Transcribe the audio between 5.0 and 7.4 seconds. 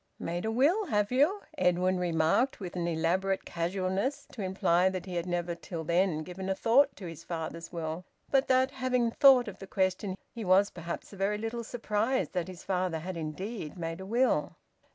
he had never till then given a thought to his